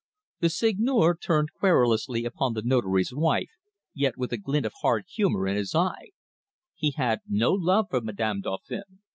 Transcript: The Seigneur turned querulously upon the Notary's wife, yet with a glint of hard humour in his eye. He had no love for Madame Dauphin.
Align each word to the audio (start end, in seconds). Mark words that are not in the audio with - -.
The 0.39 0.49
Seigneur 0.49 1.15
turned 1.15 1.53
querulously 1.53 2.25
upon 2.25 2.53
the 2.55 2.63
Notary's 2.63 3.13
wife, 3.13 3.51
yet 3.93 4.17
with 4.17 4.33
a 4.33 4.37
glint 4.37 4.65
of 4.65 4.73
hard 4.81 5.05
humour 5.07 5.45
in 5.47 5.55
his 5.55 5.75
eye. 5.75 6.07
He 6.73 6.89
had 6.97 7.19
no 7.29 7.53
love 7.53 7.85
for 7.91 8.01
Madame 8.01 8.41
Dauphin. 8.41 9.01